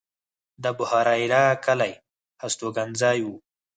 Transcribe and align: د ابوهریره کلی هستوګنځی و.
د 0.61 0.63
ابوهریره 0.73 1.43
کلی 1.65 1.93
هستوګنځی 2.41 3.19
و. 3.23 3.27